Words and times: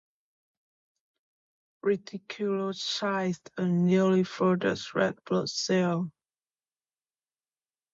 Reticulocytes 1.85 3.39
are 3.59 3.67
newly 3.67 4.23
produced 4.23 4.95
red 4.95 5.15
blood 5.27 5.47
cells. 5.47 6.07